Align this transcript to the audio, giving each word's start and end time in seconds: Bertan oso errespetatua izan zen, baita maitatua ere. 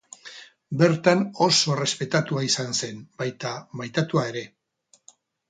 Bertan 0.77 1.19
oso 1.47 1.73
errespetatua 1.75 2.47
izan 2.47 2.73
zen, 2.81 3.05
baita 3.23 3.53
maitatua 3.83 4.27
ere. 4.33 4.45